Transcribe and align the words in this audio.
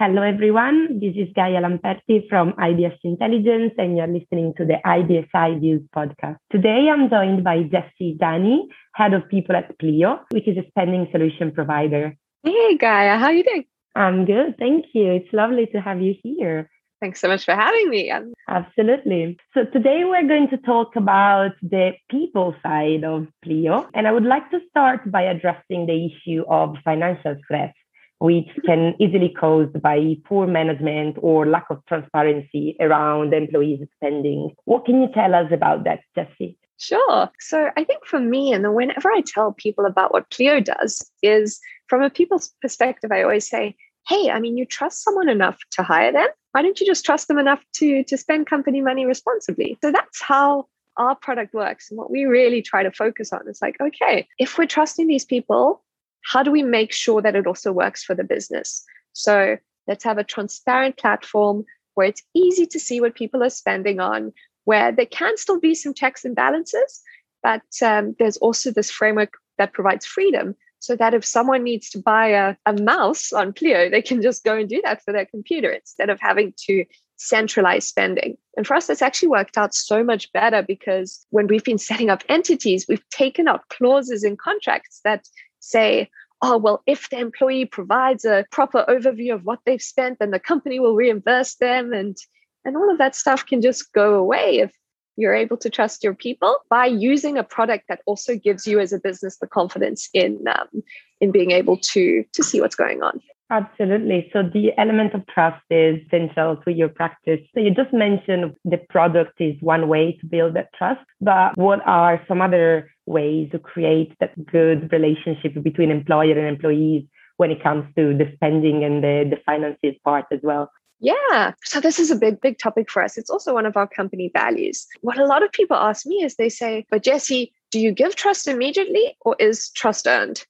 Hello, 0.00 0.22
everyone. 0.22 0.98
This 0.98 1.14
is 1.14 1.28
Gaia 1.36 1.60
Lamperti 1.60 2.26
from 2.26 2.54
IBS 2.54 2.96
Intelligence, 3.04 3.74
and 3.76 3.98
you're 3.98 4.06
listening 4.06 4.54
to 4.56 4.64
the 4.64 4.78
IBSi 4.82 5.60
Views 5.60 5.82
podcast. 5.94 6.38
Today, 6.50 6.88
I'm 6.90 7.10
joined 7.10 7.44
by 7.44 7.64
Jessie 7.64 8.16
Dani, 8.18 8.60
Head 8.94 9.12
of 9.12 9.28
People 9.28 9.56
at 9.56 9.78
Pleo, 9.78 10.20
which 10.30 10.48
is 10.48 10.56
a 10.56 10.66
spending 10.68 11.06
solution 11.12 11.52
provider. 11.52 12.16
Hey, 12.44 12.78
Gaia. 12.78 13.18
How 13.18 13.26
are 13.26 13.34
you 13.34 13.44
doing? 13.44 13.66
I'm 13.94 14.24
good. 14.24 14.56
Thank 14.58 14.86
you. 14.94 15.12
It's 15.12 15.30
lovely 15.34 15.66
to 15.74 15.82
have 15.82 16.00
you 16.00 16.14
here. 16.22 16.70
Thanks 17.02 17.20
so 17.20 17.28
much 17.28 17.44
for 17.44 17.54
having 17.54 17.90
me. 17.90 18.10
Absolutely. 18.48 19.36
So 19.52 19.64
today 19.64 20.04
we're 20.04 20.26
going 20.26 20.48
to 20.48 20.56
talk 20.58 20.96
about 20.96 21.52
the 21.60 21.92
people 22.10 22.54
side 22.62 23.04
of 23.04 23.26
Pleo. 23.42 23.86
And 23.92 24.08
I 24.08 24.12
would 24.12 24.24
like 24.24 24.50
to 24.50 24.60
start 24.70 25.10
by 25.10 25.22
addressing 25.22 25.84
the 25.84 26.06
issue 26.06 26.44
of 26.48 26.76
financial 26.84 27.36
stress 27.44 27.74
which 28.20 28.48
can 28.66 28.94
easily 29.00 29.30
caused 29.30 29.80
by 29.82 30.14
poor 30.26 30.46
management 30.46 31.16
or 31.20 31.46
lack 31.46 31.64
of 31.70 31.84
transparency 31.86 32.76
around 32.78 33.32
employees' 33.32 33.86
spending. 33.96 34.54
What 34.66 34.84
can 34.84 35.00
you 35.00 35.08
tell 35.12 35.34
us 35.34 35.50
about 35.50 35.84
that, 35.84 36.00
Jessie? 36.14 36.58
Sure. 36.78 37.30
So 37.40 37.70
I 37.76 37.84
think 37.84 38.06
for 38.06 38.20
me, 38.20 38.52
and 38.52 38.74
whenever 38.74 39.10
I 39.10 39.22
tell 39.26 39.52
people 39.52 39.86
about 39.86 40.12
what 40.12 40.30
Pleo 40.30 40.60
does, 40.60 41.10
is 41.22 41.60
from 41.88 42.02
a 42.02 42.10
people's 42.10 42.52
perspective, 42.60 43.10
I 43.10 43.22
always 43.22 43.48
say, 43.48 43.74
hey, 44.06 44.30
I 44.30 44.38
mean, 44.38 44.56
you 44.56 44.66
trust 44.66 45.02
someone 45.02 45.28
enough 45.28 45.58
to 45.72 45.82
hire 45.82 46.12
them. 46.12 46.28
Why 46.52 46.62
don't 46.62 46.78
you 46.80 46.86
just 46.86 47.04
trust 47.04 47.28
them 47.28 47.38
enough 47.38 47.62
to, 47.76 48.04
to 48.04 48.16
spend 48.18 48.46
company 48.46 48.80
money 48.82 49.06
responsibly? 49.06 49.78
So 49.82 49.92
that's 49.92 50.20
how 50.20 50.66
our 50.96 51.14
product 51.14 51.54
works. 51.54 51.90
And 51.90 51.98
what 51.98 52.10
we 52.10 52.24
really 52.24 52.60
try 52.60 52.82
to 52.82 52.90
focus 52.92 53.32
on 53.32 53.48
is 53.48 53.60
like, 53.62 53.76
okay, 53.80 54.28
if 54.38 54.58
we're 54.58 54.66
trusting 54.66 55.06
these 55.06 55.24
people, 55.24 55.82
how 56.22 56.42
do 56.42 56.50
we 56.50 56.62
make 56.62 56.92
sure 56.92 57.22
that 57.22 57.36
it 57.36 57.46
also 57.46 57.72
works 57.72 58.02
for 58.04 58.14
the 58.14 58.24
business? 58.24 58.84
So 59.12 59.56
let's 59.86 60.04
have 60.04 60.18
a 60.18 60.24
transparent 60.24 60.96
platform 60.96 61.64
where 61.94 62.06
it's 62.06 62.22
easy 62.34 62.66
to 62.66 62.80
see 62.80 63.00
what 63.00 63.14
people 63.14 63.42
are 63.42 63.50
spending 63.50 64.00
on, 64.00 64.32
where 64.64 64.92
there 64.92 65.06
can 65.06 65.36
still 65.36 65.58
be 65.58 65.74
some 65.74 65.94
checks 65.94 66.24
and 66.24 66.34
balances, 66.34 67.02
but 67.42 67.62
um, 67.82 68.14
there's 68.18 68.36
also 68.38 68.70
this 68.70 68.90
framework 68.90 69.34
that 69.58 69.72
provides 69.72 70.06
freedom 70.06 70.54
so 70.78 70.96
that 70.96 71.12
if 71.12 71.24
someone 71.24 71.62
needs 71.62 71.90
to 71.90 71.98
buy 71.98 72.28
a, 72.28 72.56
a 72.66 72.72
mouse 72.72 73.32
on 73.32 73.52
Pleo, 73.52 73.90
they 73.90 74.00
can 74.00 74.22
just 74.22 74.44
go 74.44 74.56
and 74.56 74.68
do 74.68 74.80
that 74.82 75.02
for 75.04 75.12
their 75.12 75.26
computer 75.26 75.70
instead 75.70 76.08
of 76.08 76.18
having 76.20 76.54
to 76.66 76.84
centralize 77.16 77.86
spending. 77.86 78.36
And 78.56 78.66
for 78.66 78.74
us, 78.74 78.86
that's 78.86 79.02
actually 79.02 79.28
worked 79.28 79.58
out 79.58 79.74
so 79.74 80.02
much 80.02 80.32
better 80.32 80.62
because 80.62 81.26
when 81.28 81.48
we've 81.48 81.64
been 81.64 81.76
setting 81.76 82.08
up 82.08 82.24
entities, 82.30 82.86
we've 82.88 83.06
taken 83.10 83.46
out 83.46 83.68
clauses 83.68 84.24
in 84.24 84.38
contracts 84.38 85.00
that 85.04 85.28
say, 85.60 86.10
oh, 86.42 86.58
well, 86.58 86.82
if 86.86 87.08
the 87.10 87.18
employee 87.18 87.66
provides 87.66 88.24
a 88.24 88.44
proper 88.50 88.84
overview 88.88 89.34
of 89.34 89.44
what 89.44 89.60
they've 89.64 89.82
spent, 89.82 90.18
then 90.18 90.30
the 90.30 90.40
company 90.40 90.80
will 90.80 90.94
reimburse 90.94 91.56
them. 91.56 91.92
And, 91.92 92.16
and 92.64 92.76
all 92.76 92.90
of 92.90 92.98
that 92.98 93.14
stuff 93.14 93.46
can 93.46 93.60
just 93.60 93.92
go 93.92 94.14
away 94.14 94.58
if 94.58 94.72
you're 95.16 95.34
able 95.34 95.56
to 95.58 95.70
trust 95.70 96.02
your 96.02 96.14
people 96.14 96.56
by 96.70 96.86
using 96.86 97.36
a 97.36 97.44
product 97.44 97.84
that 97.88 98.00
also 98.06 98.36
gives 98.36 98.66
you 98.66 98.80
as 98.80 98.92
a 98.92 98.98
business 98.98 99.36
the 99.38 99.46
confidence 99.46 100.08
in 100.14 100.42
um, 100.48 100.82
in 101.20 101.30
being 101.30 101.50
able 101.50 101.76
to 101.76 102.24
to 102.32 102.42
see 102.42 102.60
what's 102.60 102.76
going 102.76 103.02
on 103.02 103.20
Absolutely. 103.50 104.30
So 104.32 104.44
the 104.44 104.70
element 104.78 105.12
of 105.12 105.26
trust 105.26 105.62
is 105.70 105.98
central 106.08 106.56
to 106.58 106.72
your 106.72 106.88
practice. 106.88 107.40
So 107.52 107.60
you 107.60 107.74
just 107.74 107.92
mentioned 107.92 108.54
the 108.64 108.78
product 108.88 109.40
is 109.40 109.56
one 109.60 109.88
way 109.88 110.16
to 110.20 110.26
build 110.26 110.54
that 110.54 110.72
trust, 110.74 111.00
but 111.20 111.58
what 111.58 111.80
are 111.84 112.22
some 112.28 112.40
other 112.40 112.90
ways 113.06 113.50
to 113.50 113.58
create 113.58 114.14
that 114.20 114.46
good 114.46 114.92
relationship 114.92 115.60
between 115.64 115.90
employer 115.90 116.38
and 116.38 116.46
employees 116.46 117.04
when 117.38 117.50
it 117.50 117.60
comes 117.60 117.92
to 117.96 118.16
the 118.16 118.30
spending 118.34 118.84
and 118.84 119.02
the, 119.02 119.26
the 119.28 119.42
finances 119.44 119.96
part 120.04 120.26
as 120.30 120.38
well? 120.44 120.70
Yeah. 121.00 121.54
So 121.64 121.80
this 121.80 121.98
is 121.98 122.10
a 122.10 122.16
big, 122.16 122.40
big 122.40 122.58
topic 122.58 122.90
for 122.90 123.02
us. 123.02 123.18
It's 123.18 123.30
also 123.30 123.54
one 123.54 123.66
of 123.66 123.76
our 123.76 123.88
company 123.88 124.30
values. 124.32 124.86
What 125.00 125.18
a 125.18 125.26
lot 125.26 125.42
of 125.42 125.50
people 125.50 125.76
ask 125.76 126.06
me 126.06 126.22
is 126.22 126.36
they 126.36 126.50
say, 126.50 126.86
but 126.90 127.02
Jessie, 127.02 127.52
do 127.70 127.80
you 127.80 127.90
give 127.90 128.14
trust 128.14 128.46
immediately 128.46 129.16
or 129.22 129.34
is 129.38 129.70
trust 129.70 130.06
earned? 130.06 130.44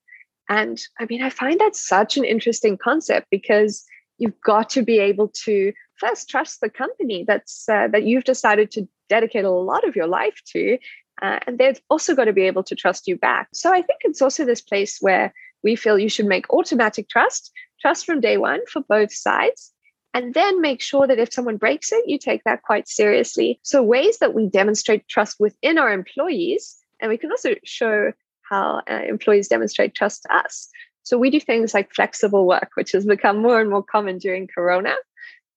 And 0.51 0.83
I 0.99 1.07
mean, 1.09 1.23
I 1.23 1.31
find 1.31 1.59
that 1.61 1.77
such 1.77 2.19
an 2.19 2.25
interesting 2.25 2.77
concept 2.77 3.29
because 3.31 3.85
you've 4.19 4.39
got 4.45 4.69
to 4.71 4.83
be 4.83 4.99
able 4.99 5.29
to 5.45 5.73
first 5.97 6.29
trust 6.29 6.61
the 6.61 6.69
company 6.69 7.25
that's 7.27 7.69
uh, 7.69 7.87
that 7.89 8.03
you've 8.03 8.25
decided 8.25 8.71
to 8.73 8.89
dedicate 9.09 9.45
a 9.45 9.51
lot 9.51 9.87
of 9.87 9.95
your 9.95 10.09
life 10.09 10.41
to, 10.53 10.77
uh, 11.23 11.39
and 11.47 11.59
they've 11.59 11.81
also 11.89 12.15
got 12.15 12.25
to 12.25 12.33
be 12.33 12.43
able 12.43 12.65
to 12.65 12.75
trust 12.75 13.07
you 13.07 13.17
back. 13.17 13.49
So 13.55 13.71
I 13.71 13.81
think 13.83 14.01
it's 14.03 14.21
also 14.21 14.45
this 14.45 14.61
place 14.61 14.99
where 15.01 15.33
we 15.63 15.77
feel 15.77 15.99
you 15.99 16.09
should 16.09 16.27
make 16.27 16.51
automatic 16.51 17.09
trust, 17.09 17.53
trust 17.81 18.05
from 18.05 18.21
day 18.21 18.37
one 18.37 18.61
for 18.67 18.83
both 18.83 19.13
sides. 19.13 19.73
And 20.13 20.35
then 20.35 20.61
make 20.61 20.83
sure 20.83 21.07
that 21.07 21.21
if 21.21 21.33
someone 21.33 21.57
breaks 21.57 21.93
it, 21.93 22.09
you 22.09 22.19
take 22.19 22.43
that 22.43 22.63
quite 22.63 22.89
seriously. 22.89 23.61
So, 23.63 23.81
ways 23.81 24.19
that 24.19 24.35
we 24.35 24.49
demonstrate 24.49 25.07
trust 25.07 25.37
within 25.39 25.79
our 25.79 25.93
employees, 25.93 26.77
and 27.01 27.09
we 27.09 27.17
can 27.17 27.31
also 27.31 27.55
show 27.65 28.13
how 28.51 28.83
uh, 28.91 29.03
employees 29.09 29.49
demonstrate 29.49 29.95
trust 29.95 30.23
to 30.23 30.35
us. 30.35 30.69
So 31.03 31.17
we 31.17 31.31
do 31.31 31.41
things 31.41 31.73
like 31.73 31.95
flexible 31.95 32.47
work, 32.47 32.71
which 32.75 32.93
has 32.93 33.07
become 33.07 33.39
more 33.39 33.61
and 33.61 33.71
more 33.71 33.83
common 33.83 34.19
during 34.19 34.49
Corona. 34.55 34.95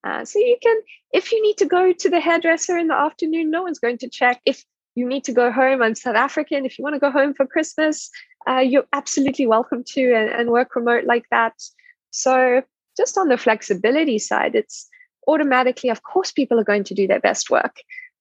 Uh, 0.03 0.23
so 0.25 0.39
you 0.39 0.57
can, 0.61 0.77
if 1.11 1.31
you 1.31 1.41
need 1.41 1.57
to 1.57 1.65
go 1.65 1.93
to 1.93 2.09
the 2.09 2.19
hairdresser 2.19 2.77
in 2.77 2.87
the 2.87 2.95
afternoon, 2.95 3.51
no 3.51 3.63
one's 3.63 3.79
going 3.79 3.97
to 3.99 4.09
check. 4.09 4.41
If 4.45 4.63
you 4.95 5.07
need 5.07 5.23
to 5.25 5.31
go 5.31 5.51
home, 5.51 5.81
I'm 5.81 5.95
South 5.95 6.15
African. 6.15 6.65
If 6.65 6.77
you 6.77 6.83
want 6.83 6.95
to 6.95 6.99
go 6.99 7.11
home 7.11 7.33
for 7.33 7.47
Christmas, 7.47 8.09
uh, 8.47 8.59
you're 8.59 8.85
absolutely 8.93 9.47
welcome 9.47 9.83
to 9.93 10.13
and, 10.13 10.29
and 10.29 10.49
work 10.49 10.75
remote 10.75 11.05
like 11.05 11.25
that. 11.31 11.53
So 12.11 12.63
just 12.97 13.17
on 13.17 13.29
the 13.29 13.37
flexibility 13.37 14.19
side, 14.19 14.55
it's 14.55 14.87
automatically, 15.27 15.89
of 15.89 16.03
course, 16.03 16.31
people 16.31 16.59
are 16.59 16.65
going 16.65 16.83
to 16.85 16.93
do 16.93 17.07
their 17.07 17.19
best 17.19 17.49
work. 17.49 17.77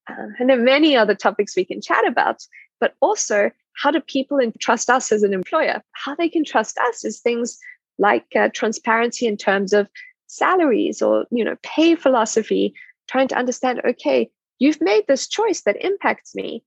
Uh, 0.09 0.29
and 0.39 0.49
there 0.49 0.59
are 0.59 0.63
many 0.63 0.97
other 0.97 1.15
topics 1.15 1.57
we 1.57 1.65
can 1.65 1.81
chat 1.81 2.07
about, 2.07 2.43
but 2.81 2.95
also 3.01 3.51
how 3.75 3.91
do 3.91 4.01
people 4.01 4.39
trust 4.61 4.91
us 4.91 5.13
as 5.13 5.23
an 5.23 5.33
employer? 5.35 5.83
How 5.93 6.15
they 6.15 6.29
can 6.29 6.45
trust 6.45 6.79
us 6.79 7.05
is 7.05 7.21
things 7.21 7.59
like 7.99 8.27
uh, 8.37 8.49
transparency 8.53 9.27
in 9.27 9.37
terms 9.37 9.73
of 9.73 9.89
salaries 10.27 11.03
or 11.03 11.27
you 11.31 11.45
know 11.45 11.57
pay 11.63 11.95
philosophy 11.95 12.75
trying 13.07 13.29
to 13.29 13.37
understand 13.37 13.83
okay 13.85 14.31
you've 14.59 14.81
made 14.81 15.05
this 15.07 15.29
choice 15.29 15.61
that 15.63 15.85
impacts 15.85 16.35
me 16.35 16.65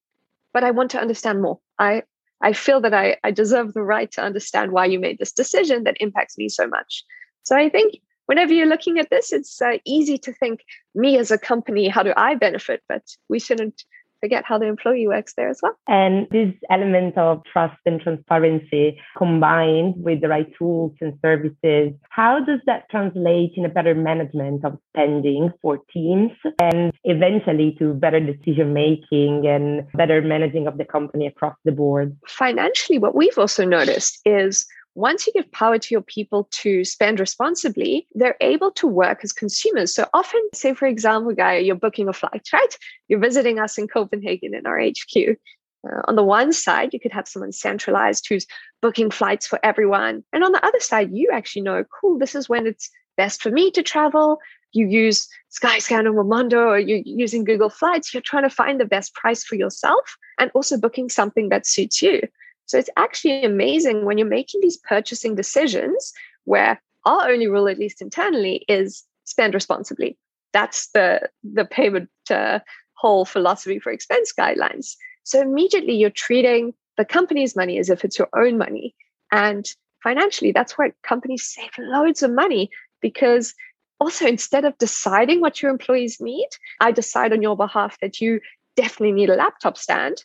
but 0.54 0.64
i 0.64 0.70
want 0.70 0.92
to 0.92 1.00
understand 1.00 1.42
more. 1.42 1.60
I 1.80 2.04
i 2.42 2.54
feel 2.54 2.80
that 2.82 2.94
i 2.94 3.18
i 3.24 3.32
deserve 3.32 3.74
the 3.74 3.82
right 3.82 4.12
to 4.12 4.22
understand 4.22 4.72
why 4.72 4.86
you 4.86 5.00
made 5.00 5.18
this 5.18 5.32
decision 5.32 5.84
that 5.84 5.98
impacts 6.00 6.38
me 6.38 6.48
so 6.48 6.68
much. 6.68 7.04
So 7.44 7.56
i 7.56 7.68
think 7.70 7.96
whenever 8.28 8.54
you're 8.54 8.74
looking 8.74 9.00
at 9.00 9.10
this 9.10 9.34
it's 9.34 9.60
uh, 9.62 9.78
easy 9.84 10.18
to 10.20 10.32
think 10.32 10.64
me 10.94 11.18
as 11.18 11.32
a 11.32 11.38
company 11.38 11.88
how 11.88 12.04
do 12.04 12.14
i 12.16 12.36
benefit? 12.36 12.82
But 12.88 13.04
we 13.30 13.40
shouldn't 13.40 13.84
forget 14.26 14.44
how 14.44 14.58
the 14.58 14.66
employee 14.66 15.08
works 15.08 15.36
there 15.36 15.50
as 15.50 15.60
well. 15.62 15.78
And 15.88 16.28
this 16.32 16.52
element 16.72 17.16
of 17.16 17.44
trust 17.52 17.78
and 17.86 18.02
transparency 18.02 18.98
combined 19.16 19.94
with 19.98 20.22
the 20.22 20.30
right 20.30 20.52
tools 20.58 20.94
and 21.00 21.14
services, 21.22 21.94
how 22.10 22.44
does 22.44 22.60
that 22.66 22.90
translate 22.90 23.52
in 23.56 23.66
a 23.66 23.70
better 23.70 23.94
management 23.94 24.66
of 24.66 24.80
spending 24.90 25.54
for 25.62 25.78
teams 25.94 26.32
and 26.60 26.92
eventually 27.04 27.76
to 27.78 27.94
better 27.94 28.20
decision 28.20 28.74
making 28.74 29.46
and 29.46 29.86
better 29.94 30.24
managing 30.24 30.66
of 30.66 30.80
the 30.80 30.86
company 30.86 31.28
across 31.28 31.56
the 31.64 31.72
board? 31.72 32.18
Financially, 32.28 32.98
what 32.98 33.14
we've 33.14 33.38
also 33.38 33.64
noticed 33.64 34.22
is 34.26 34.66
once 34.96 35.28
you 35.28 35.34
give 35.34 35.52
power 35.52 35.78
to 35.78 35.94
your 35.94 36.02
people 36.02 36.48
to 36.52 36.86
spend 36.86 37.20
responsibly, 37.20 38.08
they're 38.16 38.38
able 38.40 38.72
to 38.72 38.88
work 38.88 39.20
as 39.24 39.34
consumers. 39.34 39.94
So 39.94 40.08
often, 40.14 40.42
say, 40.54 40.74
for 40.74 40.88
example, 40.88 41.34
Gaia, 41.36 41.60
you're 41.60 41.76
booking 41.76 42.08
a 42.08 42.14
flight, 42.14 42.48
right? 42.54 42.78
You're 43.10 43.20
visiting 43.20 43.60
us 43.60 43.78
in 43.78 43.90
Copenhagen 43.90 44.56
in 44.56 44.66
our 44.66 44.80
HQ. 44.80 45.38
Uh, 45.86 46.02
on 46.08 46.16
the 46.16 46.24
one 46.24 46.54
side, 46.54 46.94
you 46.94 47.00
could 47.00 47.12
have 47.12 47.28
someone 47.28 47.52
centralized 47.52 48.26
who's 48.28 48.48
booking 48.82 49.12
flights 49.12 49.46
for 49.46 49.60
everyone. 49.64 50.24
And 50.32 50.46
on 50.46 50.54
the 50.54 50.66
other 50.66 50.80
side, 50.80 51.12
you 51.12 51.30
actually 51.32 51.64
know, 51.64 51.84
cool, 52.00 52.18
this 52.18 52.34
is 52.34 52.48
when 52.48 52.66
it's 52.66 52.90
best 53.18 53.42
for 53.42 53.52
me 53.52 53.72
to 53.72 53.84
travel. 53.84 54.40
You 54.72 54.88
use 54.88 55.28
Skyscanner 55.52 56.14
or 56.14 56.24
Momondo 56.24 56.68
or 56.68 56.80
you're 56.80 57.02
using 57.06 57.44
Google 57.44 57.70
Flights. 57.70 58.14
You're 58.14 58.22
trying 58.22 58.44
to 58.44 58.50
find 58.50 58.80
the 58.80 58.86
best 58.86 59.14
price 59.14 59.44
for 59.44 59.56
yourself 59.56 60.18
and 60.40 60.52
also 60.54 60.78
booking 60.78 61.10
something 61.10 61.50
that 61.50 61.68
suits 61.68 62.02
you. 62.02 62.22
So 62.66 62.78
it's 62.78 62.90
actually 62.98 63.44
amazing 63.44 64.06
when 64.06 64.18
you're 64.18 64.28
making 64.28 64.62
these 64.62 64.78
purchasing 64.78 65.36
decisions 65.36 66.14
where 66.46 66.82
our 67.06 67.30
only 67.30 67.48
rule, 67.48 67.68
at 67.68 67.80
least 67.80 68.02
internally, 68.02 68.66
is 68.68 69.04
spend 69.26 69.54
responsibly. 69.54 70.18
That's 70.54 70.90
the 70.92 71.30
the 71.44 71.66
payment 71.66 72.10
uh, 72.30 72.60
whole 72.94 73.26
philosophy 73.26 73.80
for 73.80 73.92
expense 73.92 74.34
guidelines. 74.38 74.96
So 75.24 75.42
immediately 75.42 75.96
you're 75.96 76.10
treating 76.10 76.74
the 76.98 77.06
company's 77.06 77.56
money 77.56 77.78
as 77.78 77.90
if 77.90 78.06
it's 78.06 78.18
your 78.18 78.30
own 78.36 78.58
money. 78.58 78.96
And 79.32 79.68
financially, 80.02 80.52
that's 80.52 80.78
where 80.78 80.96
companies 81.04 81.46
save 81.46 81.72
loads 81.78 82.24
of 82.24 82.32
money 82.32 82.70
because 83.02 83.54
also 84.00 84.26
instead 84.26 84.66
of 84.66 84.78
deciding 84.78 85.42
what 85.42 85.62
your 85.62 85.72
employees 85.72 86.20
need, 86.20 86.48
I 86.80 86.92
decide 86.92 87.34
on 87.34 87.42
your 87.42 87.58
behalf 87.58 87.98
that 88.02 88.22
you 88.22 88.40
definitely 88.76 89.14
need 89.14 89.30
a 89.30 89.36
laptop 89.36 89.78
stand 89.78 90.24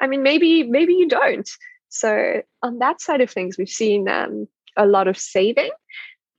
I 0.00 0.06
mean, 0.06 0.22
maybe 0.22 0.62
maybe 0.62 0.94
you 0.94 1.08
don't. 1.08 1.48
So 1.88 2.42
on 2.62 2.78
that 2.78 3.00
side 3.00 3.20
of 3.20 3.30
things, 3.30 3.56
we've 3.56 3.68
seen 3.68 4.08
um, 4.08 4.48
a 4.76 4.86
lot 4.86 5.08
of 5.08 5.16
saving. 5.16 5.70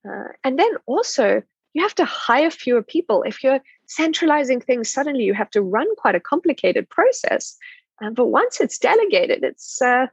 Uh, 0.07 0.29
and 0.43 0.59
then 0.59 0.71
also, 0.85 1.41
you 1.73 1.81
have 1.81 1.95
to 1.95 2.05
hire 2.05 2.51
fewer 2.51 2.83
people. 2.83 3.23
If 3.23 3.43
you're 3.43 3.59
centralizing 3.87 4.61
things, 4.61 4.91
suddenly 4.91 5.23
you 5.23 5.33
have 5.33 5.49
to 5.51 5.61
run 5.61 5.87
quite 5.97 6.15
a 6.15 6.19
complicated 6.19 6.89
process. 6.89 7.57
Uh, 8.01 8.11
but 8.11 8.27
once 8.27 8.59
it's 8.61 8.77
delegated, 8.77 9.43
it's 9.43 9.81
uh, 9.81 10.07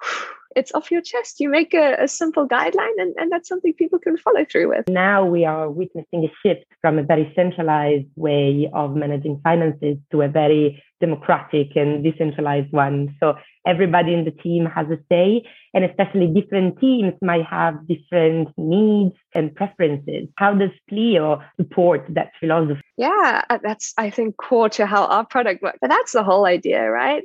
it's 0.56 0.72
off 0.74 0.90
your 0.90 1.02
chest. 1.02 1.40
You 1.40 1.48
make 1.48 1.74
a, 1.74 1.96
a, 2.00 2.08
simple 2.08 2.48
guideline, 2.48 2.96
and, 2.98 3.14
and 3.16 3.30
that's 3.30 3.48
something 3.48 3.74
people 3.74 3.98
can 3.98 4.16
follow 4.16 4.44
through 4.50 4.68
with. 4.70 4.88
Now 4.88 5.24
we 5.24 5.44
are 5.44 5.70
witnessing 5.70 6.24
a 6.24 6.32
shift 6.42 6.64
from 6.80 6.98
a 6.98 7.02
very 7.02 7.32
centralized 7.36 8.06
way 8.16 8.68
of 8.72 8.96
managing 8.96 9.40
finances 9.44 9.98
to 10.10 10.22
a 10.22 10.28
very 10.28 10.82
democratic 11.00 11.76
and 11.76 12.02
decentralized 12.02 12.72
one. 12.72 13.14
So 13.20 13.34
everybody 13.66 14.14
in 14.14 14.24
the 14.24 14.30
team 14.30 14.66
has 14.66 14.86
a 14.88 14.98
say, 15.10 15.44
and 15.74 15.84
especially 15.84 16.26
different 16.28 16.80
teams 16.80 17.14
might 17.22 17.44
have 17.44 17.86
different 17.86 18.48
needs 18.56 19.14
and 19.34 19.54
preferences. 19.54 20.28
How 20.36 20.54
does 20.54 20.70
Pleo 20.88 21.42
support 21.56 22.06
that 22.10 22.32
philosophy? 22.40 22.82
Yeah, 22.96 23.42
uh, 23.48 23.58
that's, 23.62 23.94
I 23.96 24.10
think, 24.10 24.36
core 24.36 24.68
to 24.70 24.86
how 24.86 25.04
our 25.06 25.24
product 25.24 25.62
works. 25.62 25.78
But 25.80 25.90
that's 25.90 26.12
the 26.12 26.24
whole 26.24 26.46
idea, 26.46 26.90
right? 26.90 27.24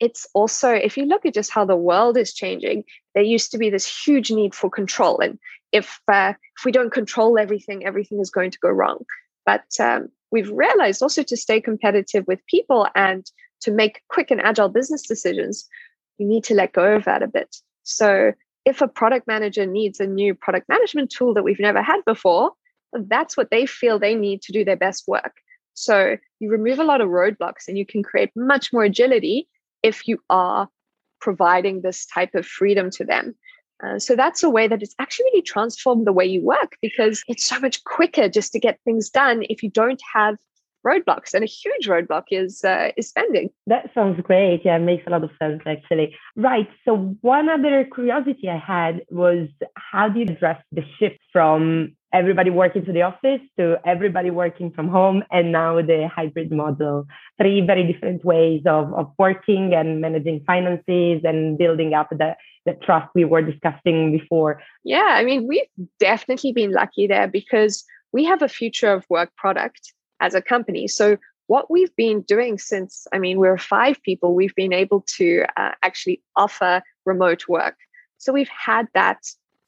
it's 0.00 0.26
also 0.34 0.70
if 0.70 0.96
you 0.96 1.04
look 1.04 1.24
at 1.24 1.34
just 1.34 1.50
how 1.50 1.64
the 1.64 1.76
world 1.76 2.16
is 2.16 2.34
changing 2.34 2.84
there 3.14 3.24
used 3.24 3.50
to 3.50 3.58
be 3.58 3.70
this 3.70 4.04
huge 4.04 4.30
need 4.30 4.54
for 4.54 4.68
control 4.68 5.20
and 5.20 5.38
if 5.72 6.00
uh, 6.12 6.32
if 6.58 6.64
we 6.64 6.72
don't 6.72 6.92
control 6.92 7.38
everything 7.38 7.86
everything 7.86 8.20
is 8.20 8.30
going 8.30 8.50
to 8.50 8.58
go 8.58 8.68
wrong 8.68 9.04
but 9.44 9.64
um, 9.80 10.08
we've 10.36 10.50
realized 10.50 11.02
also 11.02 11.22
to 11.22 11.36
stay 11.36 11.60
competitive 11.60 12.24
with 12.26 12.46
people 12.46 12.86
and 12.94 13.30
to 13.60 13.70
make 13.70 14.02
quick 14.08 14.30
and 14.30 14.40
agile 14.42 14.68
business 14.68 15.06
decisions 15.06 15.66
you 16.18 16.26
need 16.26 16.44
to 16.44 16.54
let 16.54 16.72
go 16.72 16.94
of 16.94 17.04
that 17.04 17.22
a 17.22 17.26
bit 17.26 17.56
so 17.82 18.32
if 18.64 18.82
a 18.82 18.88
product 18.88 19.26
manager 19.26 19.64
needs 19.64 19.98
a 20.00 20.06
new 20.06 20.34
product 20.34 20.68
management 20.68 21.10
tool 21.10 21.32
that 21.32 21.42
we've 21.42 21.60
never 21.60 21.82
had 21.82 22.00
before 22.04 22.52
that's 23.08 23.36
what 23.36 23.50
they 23.50 23.64
feel 23.64 23.98
they 23.98 24.14
need 24.14 24.42
to 24.42 24.52
do 24.52 24.64
their 24.64 24.76
best 24.76 25.04
work 25.08 25.36
so 25.72 26.16
you 26.40 26.50
remove 26.50 26.78
a 26.78 26.84
lot 26.84 27.00
of 27.00 27.08
roadblocks 27.08 27.68
and 27.68 27.78
you 27.78 27.86
can 27.86 28.02
create 28.02 28.30
much 28.36 28.72
more 28.72 28.84
agility 28.84 29.48
if 29.82 30.06
you 30.06 30.18
are 30.28 30.68
providing 31.20 31.82
this 31.82 32.06
type 32.06 32.34
of 32.34 32.46
freedom 32.46 32.90
to 32.90 33.04
them. 33.04 33.34
Uh, 33.84 33.98
so 33.98 34.16
that's 34.16 34.42
a 34.42 34.50
way 34.50 34.66
that 34.66 34.82
it's 34.82 34.94
actually 34.98 35.26
really 35.32 35.42
transformed 35.42 36.06
the 36.06 36.12
way 36.12 36.24
you 36.24 36.42
work 36.42 36.76
because 36.80 37.22
it's 37.28 37.44
so 37.44 37.58
much 37.60 37.84
quicker 37.84 38.28
just 38.28 38.52
to 38.52 38.58
get 38.58 38.80
things 38.84 39.10
done 39.10 39.42
if 39.50 39.62
you 39.62 39.70
don't 39.70 40.00
have 40.14 40.36
roadblocks 40.86 41.34
and 41.34 41.42
a 41.42 41.46
huge 41.46 41.88
roadblock 41.88 42.24
is 42.30 42.64
uh, 42.64 42.90
is 42.96 43.08
spending. 43.08 43.50
That 43.66 43.90
sounds 43.92 44.20
great. 44.22 44.62
Yeah 44.64 44.76
it 44.76 44.80
makes 44.80 45.06
a 45.06 45.10
lot 45.10 45.24
of 45.24 45.30
sense 45.38 45.62
actually. 45.66 46.14
Right 46.36 46.68
so 46.84 47.16
one 47.20 47.48
other 47.48 47.86
curiosity 47.92 48.48
i 48.48 48.56
had 48.56 49.02
was 49.10 49.48
how 49.74 50.08
do 50.08 50.20
you 50.20 50.26
address 50.26 50.62
the 50.72 50.84
shift 50.98 51.18
from 51.32 51.95
everybody 52.12 52.50
working 52.50 52.84
to 52.84 52.92
the 52.92 53.02
office 53.02 53.40
to 53.58 53.76
everybody 53.84 54.30
working 54.30 54.70
from 54.70 54.88
home 54.88 55.22
and 55.30 55.52
now 55.52 55.76
the 55.82 56.08
hybrid 56.14 56.50
model. 56.52 57.06
Three 57.38 57.60
very 57.60 57.90
different 57.90 58.24
ways 58.24 58.62
of, 58.66 58.92
of 58.94 59.12
working 59.18 59.74
and 59.74 60.00
managing 60.00 60.42
finances 60.46 61.22
and 61.24 61.58
building 61.58 61.94
up 61.94 62.08
the, 62.10 62.36
the 62.64 62.74
trust 62.74 63.08
we 63.14 63.24
were 63.24 63.42
discussing 63.42 64.12
before. 64.12 64.62
Yeah 64.84 65.10
i 65.10 65.24
mean 65.24 65.46
we've 65.46 65.66
definitely 65.98 66.52
been 66.52 66.72
lucky 66.72 67.06
there 67.06 67.28
because 67.28 67.84
we 68.12 68.24
have 68.24 68.42
a 68.42 68.48
future 68.48 68.92
of 68.92 69.04
work 69.10 69.34
product 69.36 69.92
as 70.20 70.34
a 70.34 70.40
company. 70.40 70.88
So 70.88 71.18
what 71.48 71.70
we've 71.70 71.94
been 71.96 72.22
doing 72.22 72.58
since 72.58 73.06
i 73.12 73.18
mean 73.18 73.38
we're 73.38 73.58
five 73.58 74.02
people 74.02 74.34
we've 74.34 74.54
been 74.54 74.72
able 74.72 75.02
to 75.18 75.44
uh, 75.56 75.72
actually 75.82 76.22
offer 76.36 76.82
remote 77.04 77.48
work. 77.48 77.76
So 78.18 78.32
we've 78.32 78.48
had 78.48 78.88
that 78.94 79.18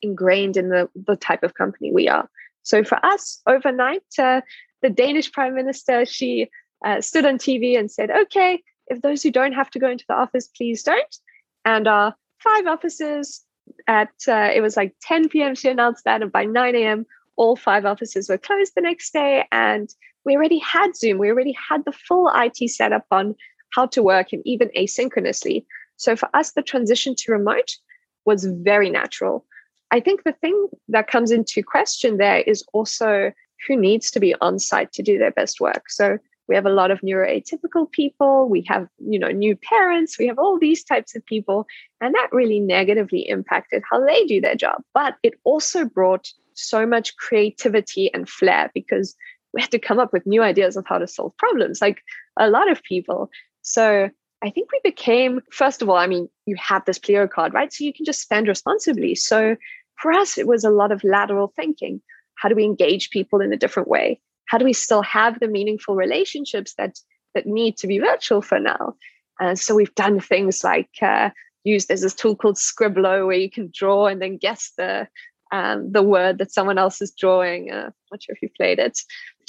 ingrained 0.02 0.56
in 0.56 0.68
the, 0.68 0.88
the 0.94 1.16
type 1.16 1.42
of 1.42 1.54
company 1.54 1.92
we 1.92 2.08
are. 2.08 2.28
So 2.62 2.84
for 2.84 3.04
us, 3.04 3.40
overnight, 3.46 4.02
uh, 4.18 4.42
the 4.82 4.90
Danish 4.90 5.32
prime 5.32 5.54
minister, 5.54 6.04
she 6.04 6.50
uh, 6.84 7.00
stood 7.00 7.24
on 7.24 7.38
TV 7.38 7.78
and 7.78 7.90
said, 7.90 8.10
okay, 8.10 8.62
if 8.88 9.02
those 9.02 9.22
who 9.22 9.30
don't 9.30 9.52
have 9.52 9.70
to 9.70 9.78
go 9.78 9.90
into 9.90 10.04
the 10.08 10.14
office, 10.14 10.48
please 10.48 10.82
don't. 10.82 11.16
And 11.64 11.88
our 11.88 12.14
five 12.38 12.66
offices 12.66 13.44
at, 13.86 14.10
uh, 14.26 14.50
it 14.54 14.60
was 14.60 14.76
like 14.76 14.94
10 15.02 15.28
p.m. 15.28 15.54
she 15.54 15.68
announced 15.68 16.04
that. 16.04 16.22
And 16.22 16.32
by 16.32 16.44
9 16.44 16.74
a.m., 16.74 17.06
all 17.36 17.56
five 17.56 17.84
offices 17.84 18.28
were 18.28 18.38
closed 18.38 18.74
the 18.74 18.80
next 18.80 19.12
day. 19.12 19.44
And 19.52 19.88
we 20.24 20.36
already 20.36 20.58
had 20.58 20.96
Zoom. 20.96 21.18
We 21.18 21.30
already 21.30 21.56
had 21.68 21.84
the 21.84 21.92
full 21.92 22.30
IT 22.34 22.70
setup 22.70 23.06
on 23.10 23.34
how 23.70 23.86
to 23.86 24.02
work 24.02 24.32
and 24.32 24.42
even 24.44 24.70
asynchronously. 24.76 25.64
So 25.96 26.16
for 26.16 26.28
us, 26.34 26.52
the 26.52 26.62
transition 26.62 27.14
to 27.16 27.32
remote 27.32 27.76
was 28.24 28.44
very 28.44 28.90
natural. 28.90 29.44
I 29.90 30.00
think 30.00 30.25
the 30.25 30.32
thing 30.32 30.69
that 30.88 31.08
comes 31.08 31.31
into 31.31 31.62
question 31.62 32.19
there 32.19 32.40
is 32.40 32.64
also 32.73 33.32
who 33.67 33.76
needs 33.76 34.11
to 34.12 34.20
be 34.20 34.35
on 34.40 34.58
site 34.58 34.93
to 34.93 35.02
do 35.02 35.19
their 35.19 35.31
best 35.31 35.61
work. 35.61 35.90
So 35.90 36.19
we 36.49 36.55
have 36.55 36.67
a 36.67 36.70
lot 36.70 36.90
of 36.90 37.00
neuroatypical 37.00 37.90
people, 37.90 38.49
we 38.49 38.64
have, 38.69 38.88
you 38.99 39.19
know, 39.19 39.29
new 39.29 39.55
parents, 39.56 40.19
we 40.19 40.26
have 40.26 40.38
all 40.38 40.58
these 40.58 40.82
types 40.82 41.14
of 41.14 41.25
people, 41.26 41.67
and 42.00 42.14
that 42.14 42.29
really 42.32 42.58
negatively 42.58 43.29
impacted 43.29 43.82
how 43.88 44.05
they 44.05 44.25
do 44.25 44.40
their 44.40 44.55
job. 44.55 44.82
But 44.94 45.17
it 45.23 45.35
also 45.44 45.85
brought 45.85 46.32
so 46.55 46.87
much 46.87 47.17
creativity 47.17 48.12
and 48.12 48.29
flair 48.29 48.70
because 48.75 49.14
we 49.52 49.61
had 49.61 49.70
to 49.70 49.79
come 49.79 49.99
up 49.99 50.12
with 50.12 50.26
new 50.26 50.43
ideas 50.43 50.76
of 50.76 50.87
how 50.87 50.99
to 50.99 51.06
solve 51.06 51.37
problems, 51.37 51.81
like 51.81 52.02
a 52.38 52.49
lot 52.49 52.70
of 52.70 52.82
people. 52.82 53.31
So 53.62 54.11
I 54.43 54.50
think 54.50 54.70
we 54.73 54.81
became, 54.82 55.41
first 55.50 55.82
of 55.82 55.88
all, 55.88 55.96
I 55.96 56.06
mean, 56.06 56.29
you 56.46 56.56
have 56.56 56.84
this 56.84 56.99
Pleo 56.99 57.26
card, 57.26 57.52
right? 57.52 57.73
So 57.73 57.84
you 57.84 57.93
can 57.93 58.05
just 58.05 58.23
spend 58.23 58.49
responsibly. 58.49 59.14
So 59.14 59.56
for 60.00 60.12
us, 60.12 60.38
it 60.38 60.46
was 60.46 60.64
a 60.64 60.70
lot 60.70 60.92
of 60.92 61.04
lateral 61.04 61.52
thinking. 61.56 62.00
How 62.36 62.48
do 62.48 62.54
we 62.54 62.64
engage 62.64 63.10
people 63.10 63.40
in 63.40 63.52
a 63.52 63.56
different 63.56 63.88
way? 63.88 64.20
How 64.46 64.58
do 64.58 64.64
we 64.64 64.72
still 64.72 65.02
have 65.02 65.40
the 65.40 65.48
meaningful 65.48 65.96
relationships 65.96 66.74
that 66.78 66.98
that 67.34 67.46
need 67.46 67.76
to 67.78 67.86
be 67.86 67.98
virtual 67.98 68.40
for 68.40 68.58
now? 68.58 68.94
And 69.40 69.50
uh, 69.50 69.54
so 69.54 69.74
we've 69.74 69.94
done 69.94 70.20
things 70.20 70.64
like 70.64 70.90
uh, 71.02 71.30
use 71.64 71.86
there's 71.86 72.00
this 72.00 72.14
tool 72.14 72.36
called 72.36 72.56
skribbl.io 72.56 73.26
where 73.26 73.36
you 73.36 73.50
can 73.50 73.70
draw 73.74 74.06
and 74.06 74.22
then 74.22 74.38
guess 74.38 74.72
the 74.76 75.08
um, 75.50 75.90
the 75.92 76.02
word 76.02 76.38
that 76.38 76.52
someone 76.52 76.78
else 76.78 77.00
is 77.00 77.12
drawing. 77.12 77.70
Uh, 77.70 77.86
I'm 77.86 77.92
not 78.12 78.22
sure 78.22 78.34
if 78.34 78.42
you 78.42 78.50
played 78.56 78.78
it. 78.78 78.98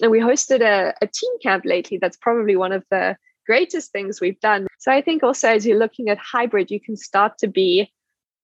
And 0.01 0.11
we 0.11 0.19
hosted 0.19 0.61
a, 0.61 0.93
a 1.01 1.07
team 1.07 1.31
camp 1.43 1.65
lately. 1.65 1.97
That's 1.97 2.17
probably 2.17 2.55
one 2.55 2.71
of 2.71 2.85
the 2.89 3.17
greatest 3.45 3.91
things 3.91 4.21
we've 4.21 4.39
done. 4.39 4.67
So 4.77 4.91
I 4.91 5.01
think 5.01 5.23
also 5.23 5.49
as 5.49 5.65
you're 5.65 5.77
looking 5.77 6.07
at 6.09 6.17
hybrid, 6.17 6.71
you 6.71 6.79
can 6.79 6.95
start 6.95 7.37
to 7.39 7.47
be 7.47 7.91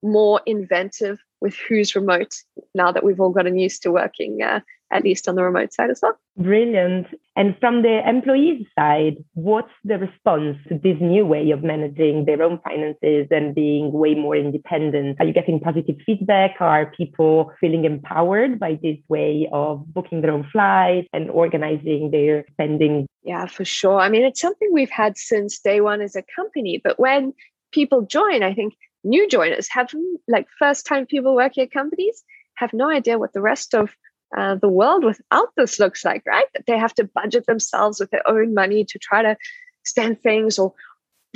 more 0.04 0.42
inventive 0.46 1.20
with 1.42 1.56
who's 1.68 1.96
remote 1.96 2.34
now 2.74 2.92
that 2.92 3.04
we've 3.04 3.20
all 3.20 3.32
gotten 3.32 3.58
used 3.58 3.84
to 3.84 3.92
working 3.92 4.42
uh, 4.42 4.60
at 4.92 5.04
least 5.04 5.28
on 5.28 5.36
the 5.36 5.44
remote 5.44 5.74
side 5.74 5.90
as 5.90 6.00
well. 6.02 6.18
Brilliant. 6.38 7.08
And 7.36 7.58
from 7.60 7.82
the 7.82 8.08
employees 8.08 8.66
side, 8.78 9.18
what's 9.34 9.72
the 9.84 9.98
response 9.98 10.58
to 10.70 10.78
this 10.78 10.98
new 11.02 11.26
way 11.26 11.52
of 11.52 11.64
managing 11.64 12.26
their 12.26 12.42
own 12.42 12.60
finances 12.64 13.28
and 13.32 13.56
being 13.56 13.92
way 13.92 14.16
more 14.16 14.36
independent? 14.36 15.18
Are 15.20 15.26
you 15.26 15.34
getting 15.34 15.60
positive 15.60 15.98
feedback? 16.06 16.56
Are 16.60 16.94
people 16.98 17.52
feeling 17.60 17.86
empowered 17.86 18.60
by 18.60 18.80
this 18.82 18.98
way 19.10 19.50
of 19.52 19.86
booking 19.94 20.22
their 20.22 20.32
own 20.32 20.48
flights 20.52 21.08
and 21.14 21.30
organizing 21.30 22.12
their 22.12 22.46
spending? 22.52 23.08
Yeah, 23.24 23.48
for 23.48 23.66
sure. 23.66 24.00
I 24.00 24.10
mean, 24.10 24.24
it's 24.24 24.42
something 24.42 24.70
we've 24.72 24.90
had 24.90 25.18
since 25.18 25.60
day 25.60 25.82
one 25.82 26.02
as 26.02 26.16
a 26.16 26.24
company, 26.36 26.80
but 26.84 27.00
when 27.00 27.34
people 27.72 28.04
join, 28.04 28.44
I 28.44 28.54
think 28.54 28.76
new 29.06 29.28
joiners 29.30 29.70
have 29.70 29.90
like 30.28 30.48
first 30.60 30.86
time 30.86 31.06
people 31.06 31.36
working 31.36 31.64
at 31.64 31.72
companies 31.72 32.24
have 32.56 32.74
no 32.74 32.90
idea 32.90 33.20
what 33.20 33.34
the 33.34 33.42
rest 33.42 33.74
of 33.74 33.96
uh, 34.36 34.56
the 34.56 34.70
world 34.70 35.04
without 35.04 35.50
this 35.56 35.80
looks 35.80 36.04
like, 36.04 36.24
right? 36.26 36.48
That 36.54 36.66
they 36.66 36.78
have 36.78 36.94
to 36.96 37.04
budget 37.04 37.46
themselves 37.46 38.00
with 38.00 38.10
their 38.12 38.28
own 38.28 38.54
money 38.54 38.84
to 38.86 39.00
try 39.00 39.22
to 39.22 39.38
spend 39.84 40.22
things 40.22 40.58
or 40.58 40.74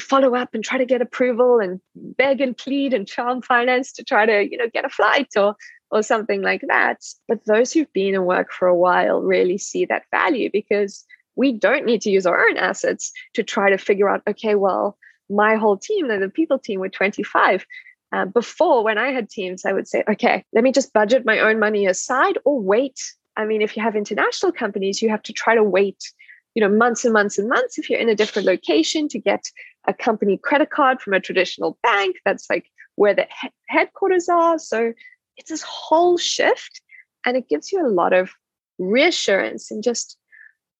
follow 0.02 0.36
up 0.36 0.50
and 0.54 0.64
try 0.64 0.78
to 0.78 0.86
get 0.86 1.02
approval 1.02 1.60
and 1.60 1.80
beg 1.96 2.42
and 2.42 2.58
plead 2.58 2.94
and 2.94 3.08
charm 3.08 3.42
finance 3.42 3.94
to 3.94 4.04
try 4.04 4.26
to, 4.26 4.50
you 4.50 4.58
know, 4.58 4.70
get 4.74 4.86
a 4.86 4.90
flight 4.90 5.30
or 5.38 5.56
or 5.92 6.04
something 6.04 6.42
like 6.42 6.64
that. 6.68 7.04
But 7.28 7.46
those 7.46 7.72
who've 7.74 7.92
been 7.94 8.16
in 8.16 8.26
work 8.26 8.52
for 8.52 8.68
a 8.68 8.76
while 8.76 9.22
really 9.22 9.58
see 9.58 9.86
that 9.86 10.04
value 10.12 10.50
because 10.52 11.04
we 11.36 11.52
don't 11.52 11.86
need 11.86 12.02
to 12.02 12.12
use 12.12 12.26
our 12.26 12.48
own 12.48 12.58
assets 12.58 13.12
to 13.34 13.44
try 13.44 13.70
to 13.70 13.78
figure 13.78 14.10
out, 14.10 14.22
okay, 14.28 14.56
well, 14.56 14.98
my 15.30 15.56
whole 15.56 15.78
team, 15.78 16.08
the 16.08 16.30
people 16.30 16.60
team, 16.60 16.80
were 16.80 16.90
25. 16.90 17.66
Uh, 18.12 18.26
before, 18.26 18.84
when 18.84 18.98
I 18.98 19.12
had 19.12 19.30
teams, 19.30 19.66
I 19.66 19.74
would 19.74 19.88
say, 19.88 20.04
okay, 20.10 20.44
let 20.54 20.64
me 20.64 20.72
just 20.72 20.94
budget 20.94 21.26
my 21.26 21.40
own 21.40 21.60
money 21.60 21.86
aside 21.86 22.38
or 22.44 22.60
wait. 22.60 23.00
I 23.38 23.46
mean, 23.46 23.62
if 23.62 23.78
you 23.78 23.84
have 23.84 23.96
international 23.96 24.52
companies, 24.52 25.02
you 25.02 25.10
have 25.10 25.22
to 25.24 25.34
try 25.34 25.54
to 25.54 25.64
wait, 25.64 26.12
you 26.56 26.62
know, 26.62 26.70
months 26.70 27.06
and 27.06 27.14
months 27.14 27.38
and 27.38 27.48
months 27.48 27.78
if 27.78 27.90
you're 27.90 28.00
in 28.00 28.10
a 28.10 28.16
different 28.16 28.48
location 28.48 29.08
to 29.10 29.20
get 29.20 29.44
a 29.88 29.94
company 29.94 30.38
credit 30.38 30.72
card 30.72 31.02
from 31.02 31.14
a 31.14 31.20
traditional 31.20 31.78
bank. 31.84 32.16
That's 32.26 32.48
like 32.50 32.66
where 32.96 33.14
the 33.14 33.28
he- 33.42 33.50
headquarters 33.68 34.28
are. 34.28 34.58
So 34.58 34.94
it's 35.38 35.50
this 35.50 35.62
whole 35.62 36.18
shift, 36.18 36.82
and 37.26 37.38
it 37.38 37.48
gives 37.48 37.72
you 37.72 37.86
a 37.86 37.88
lot 37.88 38.14
of 38.14 38.32
reassurance 38.80 39.70
and 39.70 39.84
just, 39.84 40.18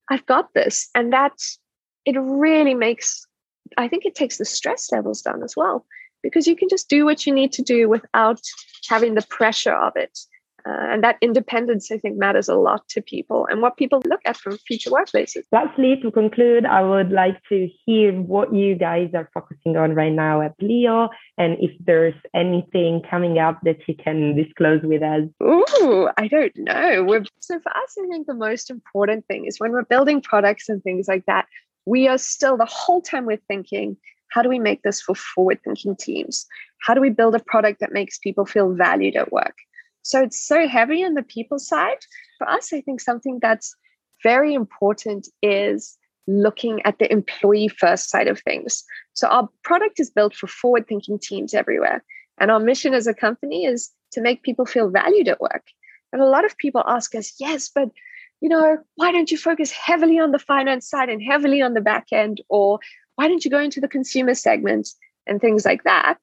I've 0.10 0.26
got 0.26 0.54
this. 0.56 0.90
And 0.96 1.14
that 1.14 1.34
it 2.06 2.18
really 2.20 2.74
makes 2.74 3.26
I 3.80 3.88
think 3.88 4.06
it 4.06 4.16
takes 4.16 4.38
the 4.38 4.46
stress 4.46 4.92
levels 4.92 5.22
down 5.22 5.42
as 5.42 5.56
well 5.56 5.86
because 6.22 6.48
you 6.48 6.56
can 6.56 6.68
just 6.70 6.90
do 6.90 7.06
what 7.06 7.26
you 7.26 7.34
need 7.34 7.54
to 7.54 7.62
do 7.62 7.88
without 7.88 8.42
having 8.90 9.16
the 9.16 9.26
pressure 9.30 9.74
of 9.74 9.94
it. 9.96 10.20
Uh, 10.68 10.88
and 10.92 11.04
that 11.06 11.18
independence, 11.22 11.90
I 11.90 11.98
think, 11.98 12.18
matters 12.18 12.50
a 12.50 12.56
lot 12.56 12.86
to 12.90 13.02
people 13.02 13.48
and 13.50 13.62
what 13.62 13.78
people 13.78 14.02
look 14.06 14.20
at 14.26 14.36
from 14.36 14.58
future 14.58 14.90
workplaces. 14.90 15.44
Lastly, 15.54 15.98
to 16.02 16.12
conclude, 16.12 16.66
I 16.66 16.84
would 16.84 17.12
like 17.12 17.42
to 17.48 17.70
hear 17.86 18.12
what 18.12 18.54
you 18.54 18.76
guys 18.76 19.12
are 19.14 19.30
focusing 19.34 19.78
on 19.78 19.96
right 19.96 20.12
now 20.12 20.42
at 20.42 20.60
Pleo 20.60 21.08
and 21.38 21.56
if 21.62 21.72
there's 21.80 22.14
anything 22.36 23.02
coming 23.10 23.40
up 23.40 23.62
that 23.64 23.80
you 23.88 23.96
can 23.96 24.36
disclose 24.36 24.82
with 24.84 25.02
us. 25.02 25.24
Ooh, 25.42 26.10
I 26.18 26.28
don't 26.28 26.56
know. 26.58 27.06
We're, 27.06 27.24
so 27.40 27.58
for 27.62 27.70
us, 27.70 27.96
I 27.98 28.08
think 28.10 28.28
the 28.28 28.34
most 28.34 28.70
important 28.70 29.26
thing 29.28 29.46
is 29.46 29.62
when 29.62 29.72
we're 29.72 29.86
building 29.86 30.22
products 30.22 30.68
and 30.68 30.84
things 30.84 31.08
like 31.08 31.26
that, 31.28 31.48
we 31.90 32.08
are 32.08 32.20
still 32.20 32.56
the 32.56 32.66
whole 32.66 33.02
time 33.02 33.26
we're 33.26 33.48
thinking, 33.48 33.98
how 34.30 34.44
do 34.44 34.50
we 34.50 34.60
make 34.60 34.84
this 34.84 35.02
for 35.02 35.16
forward 35.16 35.60
thinking 35.64 35.96
teams? 35.96 36.46
How 36.86 36.94
do 36.94 37.02
we 37.02 37.10
build 37.10 37.34
a 37.34 37.40
product 37.40 37.80
that 37.80 37.92
makes 37.92 38.20
people 38.20 38.46
feel 38.46 38.74
valued 38.76 39.16
at 39.16 39.32
work? 39.32 39.56
So 40.04 40.22
it's 40.22 40.40
so 40.40 40.68
heavy 40.68 41.04
on 41.04 41.16
the 41.16 41.24
people 41.24 41.58
side. 41.58 41.98
For 42.38 42.48
us, 42.48 42.72
I 42.72 42.82
think 42.82 43.02
something 43.02 43.40
that's 43.42 43.76
very 44.22 44.54
important 44.54 45.28
is 45.42 45.98
looking 46.28 46.80
at 46.86 47.00
the 47.00 47.12
employee 47.12 47.70
first 47.70 48.12
side 48.12 48.28
of 48.28 48.40
things. 48.42 48.84
So 49.14 49.28
our 49.28 49.50
product 49.64 50.00
is 50.00 50.12
built 50.12 50.36
for 50.36 50.46
forward 50.46 50.88
thinking 50.88 51.18
teams 51.18 51.56
everywhere. 51.56 52.04
And 52.40 52.52
our 52.52 52.60
mission 52.60 52.94
as 52.94 53.08
a 53.08 53.16
company 53.16 53.66
is 53.66 53.90
to 54.12 54.22
make 54.22 54.44
people 54.44 54.68
feel 54.68 54.92
valued 54.92 55.28
at 55.28 55.42
work. 55.42 55.66
And 56.14 56.22
a 56.22 56.30
lot 56.30 56.46
of 56.46 56.58
people 56.58 56.84
ask 56.86 57.16
us, 57.16 57.34
yes, 57.40 57.68
but 57.74 57.90
you 58.42 58.50
know, 58.50 58.78
why 58.96 59.12
don't 59.12 59.32
you 59.32 59.38
focus 59.38 59.72
heavily 59.72 60.20
on 60.20 60.32
the 60.32 60.40
finance 60.40 60.90
side 60.90 61.10
and 61.10 61.22
heavily 61.22 61.62
on 61.62 61.74
the 61.74 61.82
back 61.82 62.08
end? 62.12 62.42
Or 62.50 62.80
why 63.16 63.28
don't 63.28 63.44
you 63.44 63.52
go 63.52 63.60
into 63.60 63.82
the 63.82 63.88
consumer 63.88 64.34
segment 64.34 64.90
and 65.28 65.42
things 65.42 65.66
like 65.66 65.84
that? 65.84 66.20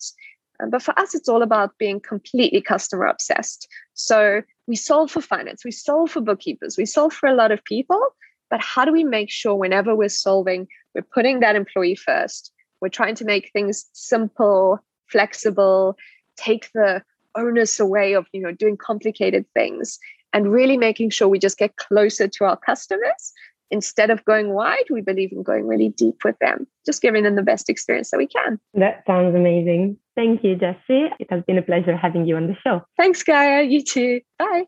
Uh, 0.61 0.66
but 0.66 0.82
for 0.82 0.99
us, 0.99 1.14
it's 1.14 1.28
all 1.28 1.42
about 1.42 1.76
being 1.78 2.00
completely 2.00 2.61
customer 2.61 3.04
obsessed. 3.04 3.68
So 3.94 4.42
we 4.66 4.76
solve 4.76 5.11
for 5.11 5.20
finance, 5.20 5.64
we 5.64 5.70
solve 5.70 6.11
for 6.11 6.20
bookkeepers, 6.20 6.76
we 6.78 6.87
solve 6.87 7.12
for 7.12 7.28
a 7.28 7.35
lot 7.35 7.52
of 7.52 7.62
people. 7.64 8.00
But 8.49 8.61
how 8.61 8.85
do 8.85 8.92
we 8.92 9.04
make 9.04 9.30
sure 9.30 9.56
whenever 9.56 9.94
we're 9.94 10.08
solving, 10.08 10.68
we're 10.94 11.02
putting 11.02 11.40
that 11.40 11.56
employee 11.56 11.96
first? 11.96 12.52
We're 12.80 12.88
trying 12.88 13.16
to 13.16 13.25
make 13.25 13.50
things 13.52 13.87
simple, 13.92 14.78
flexible, 15.11 15.96
take 16.37 16.70
the 16.73 17.02
onus 17.35 17.78
away 17.78 18.14
of 18.14 18.26
you 18.32 18.40
know 18.40 18.52
doing 18.52 18.76
complicated 18.76 19.44
things 19.52 19.99
and 20.37 20.52
really 20.52 20.76
making 20.76 21.09
sure 21.09 21.28
we 21.28 21.38
just 21.38 21.57
get 21.57 21.76
closer 21.76 22.28
to 22.28 22.45
our 22.45 22.59
customers 22.59 23.33
instead 23.71 24.11
of 24.11 24.23
going 24.26 24.52
wide, 24.52 24.85
we 24.90 25.00
believe 25.00 25.33
in 25.33 25.43
going 25.43 25.66
really 25.66 25.88
deep 25.88 26.16
with 26.26 26.38
them, 26.40 26.66
just 26.85 27.00
giving 27.00 27.25
them 27.25 27.37
the 27.37 27.43
best 27.43 27.71
experience 27.71 28.11
that 28.11 28.19
we 28.19 28.26
can. 28.26 28.61
That 28.75 29.02
sounds 29.07 29.35
amazing. 29.35 29.97
Thank 30.14 30.45
you, 30.45 30.55
Jessie. 30.55 31.09
It 31.19 31.28
has 31.31 31.43
been 31.47 31.57
a 31.57 31.62
pleasure 31.62 31.97
having 31.97 32.26
you 32.26 32.37
on 32.37 32.49
the 32.49 32.57
show. 32.62 32.83
Thanks, 32.99 33.23
Gaia. 33.23 33.62
You 33.62 33.83
too. 33.83 34.21
Bye. 34.38 34.64